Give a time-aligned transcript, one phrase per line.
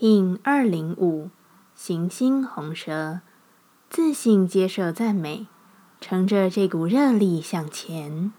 [0.00, 1.30] King 二零五，
[1.74, 3.18] 行星红蛇，
[3.90, 5.48] 自信接受赞美，
[6.00, 8.32] 乘着这股热力向前。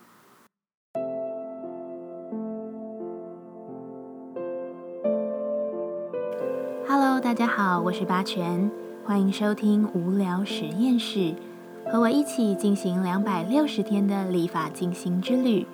[6.87, 8.71] Hello，大家好，我是八全，
[9.03, 11.35] 欢迎收听无聊实验室，
[11.91, 15.67] 和我一起进行两百六十天的立法进行之旅，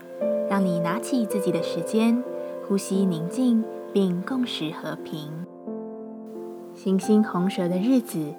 [0.49, 2.23] 让你拿起自己的时间，
[2.67, 3.63] 呼吸宁静，
[3.93, 5.44] 并共识和平。
[6.85, 8.31] 行星红蛇的日子，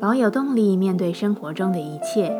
[0.00, 2.36] 保有动力面对生活中的一切，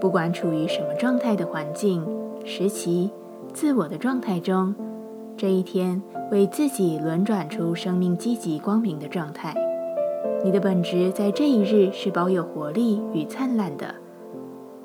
[0.00, 2.04] 不管处于什么状态的环境、
[2.44, 3.08] 时期、
[3.54, 4.74] 自我的状态中，
[5.36, 6.02] 这一天
[6.32, 9.54] 为自己轮转出生命积极光明的状态。
[10.42, 13.94] 你的本质在这一日是保有活力与灿烂的。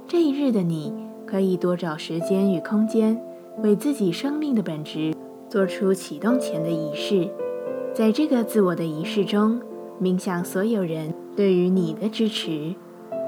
[0.07, 0.93] 这一日的你，
[1.25, 3.19] 可以多找时间与空间，
[3.63, 5.15] 为自己生命的本质
[5.49, 7.27] 做出启动前的仪式。
[7.91, 9.59] 在这个自我的仪式中。
[10.01, 12.73] 冥想所有人对于你的支持，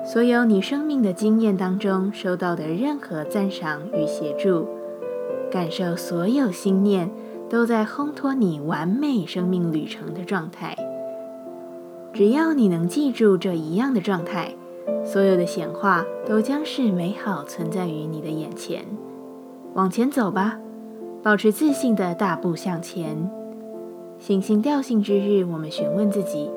[0.03, 4.67] 所有你生命的经验当中收到的任何赞赏与协助，
[5.51, 7.11] 感受所有心念
[7.47, 10.75] 都在烘托你完美生命旅程的状态。
[12.11, 14.55] 只要你能记住这一样的状态，
[15.05, 18.83] 所有的显化都将是美好存在于你的眼前。
[19.75, 20.57] 往前走吧，
[21.21, 23.29] 保持自信的大步向前。
[24.17, 26.49] 行星调性之日，我们询问自己。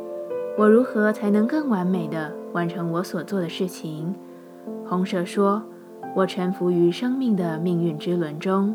[0.59, 4.15] 我如何才能更完美的完成我所做的事情？
[4.87, 5.63] 红蛇说
[6.17, 8.75] ：“我臣服于生命的命运之轮中，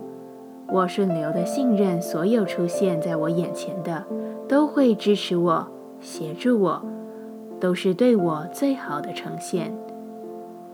[0.68, 4.06] 我顺流的信任所有出现在我眼前的
[4.48, 5.68] 都会支持我、
[6.00, 6.86] 协助我，
[7.60, 9.74] 都是对我最好的呈现。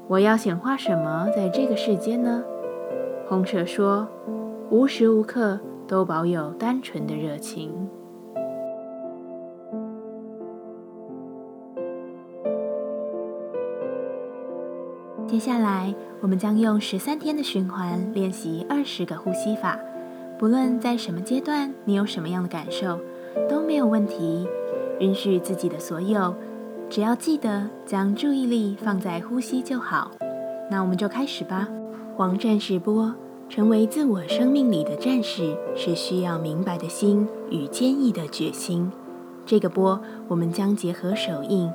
[0.09, 2.43] 我要显化什么在这个世间呢？”
[3.29, 4.07] 红蛇说
[4.69, 7.71] ：“无时无刻都保有单纯的热情。”
[15.27, 19.77] 接下来，我们将用十三天的循环练习二十个呼吸法。
[20.39, 22.97] 不论在什么阶段，你有什么样的感受，
[23.49, 24.47] 都没有问题。
[25.01, 26.33] 允许自己的所有，
[26.89, 30.11] 只要记得将注意力放在呼吸就好。
[30.71, 31.67] 那我们就开始吧。
[32.15, 33.13] 黄战士波，
[33.49, 38.89] 成为自我生命里的战士，是需要明白的心与坚毅的决心。
[39.45, 39.99] 这个波，
[40.29, 41.69] 我们将结合手印、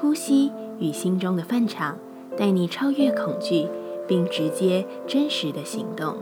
[0.00, 0.50] 呼吸
[0.80, 1.96] 与心中的范场。
[2.36, 3.66] 带你超越恐惧，
[4.06, 6.16] 并直接真实的行动。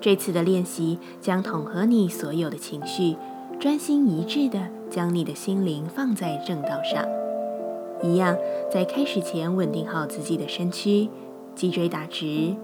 [0.00, 3.16] 这次的练习将统合你所有的情绪，
[3.58, 7.04] 专心一致的将你的心灵放在正道上。
[8.02, 8.36] 一样，
[8.70, 11.08] 在开始前稳定好自己的身躯，
[11.54, 12.54] 脊椎打直，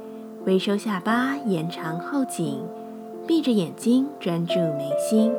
[0.45, 2.61] 微收下巴，延长后颈，
[3.27, 5.33] 闭着眼睛专注眉心。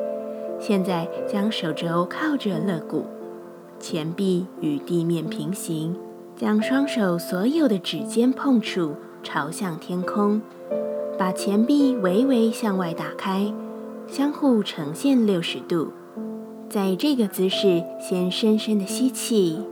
[0.60, 3.04] 现在将手肘靠着肋骨，
[3.78, 5.96] 前臂与地面平行。
[6.44, 10.42] 将双手所有的指尖碰触朝向天空，
[11.18, 13.50] 把前臂微微向外打开，
[14.06, 15.94] 相互呈现六十度。
[16.68, 19.62] 在这个姿势，先深深的吸气，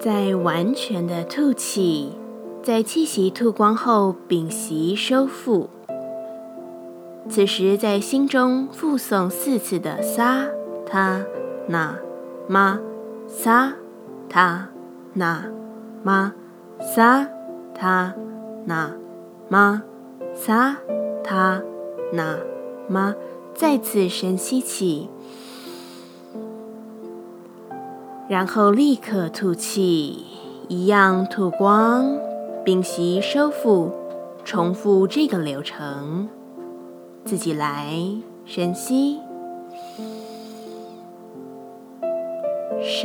[0.00, 2.10] 再完全的吐气，
[2.64, 5.70] 在气息吐光后屏息收腹。
[7.28, 10.44] 此时在心中复诵四次的撒
[10.84, 11.24] 他
[11.68, 11.96] 那
[12.48, 12.80] 妈。
[13.28, 13.72] 萨
[14.28, 14.68] 他
[15.14, 15.44] 那
[16.02, 16.32] 玛
[16.80, 17.28] 萨
[17.74, 18.14] 他
[18.64, 18.92] 那
[19.48, 19.82] 玛
[20.34, 20.76] 萨
[21.24, 21.62] 他
[22.12, 22.38] 那
[22.88, 23.14] 玛，
[23.54, 25.08] 再次深吸气，
[28.28, 30.24] 然后立刻吐气，
[30.68, 32.18] 一样吐光，
[32.64, 33.92] 屏息收腹，
[34.44, 36.28] 重复这个流程，
[37.24, 37.98] 自己来，
[38.44, 39.20] 深吸。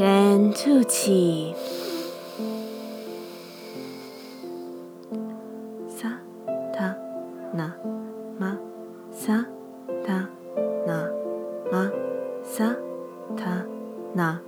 [0.01, 1.53] 深吐气，
[5.87, 6.17] 撒
[6.73, 6.97] 他
[7.53, 7.71] 那
[8.39, 8.57] 玛
[9.11, 9.45] 撒
[10.03, 10.27] 他
[10.87, 11.07] 那
[11.71, 11.91] 玛
[12.41, 12.75] 撒
[13.37, 13.63] 他
[14.15, 14.41] 那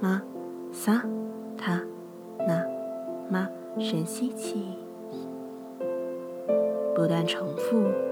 [0.00, 0.22] 玛
[0.72, 1.04] 撒
[1.58, 1.82] 他
[2.46, 2.64] 那
[3.28, 3.48] 玛，
[3.80, 4.76] 深吸气，
[6.94, 8.11] 不断重复。